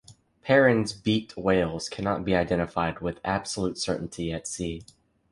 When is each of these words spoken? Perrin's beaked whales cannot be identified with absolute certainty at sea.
Perrin's 0.41 0.93
beaked 0.93 1.37
whales 1.37 1.87
cannot 1.87 2.25
be 2.25 2.35
identified 2.35 3.01
with 3.01 3.19
absolute 3.23 3.77
certainty 3.77 4.31
at 4.33 4.47
sea. 4.47 4.83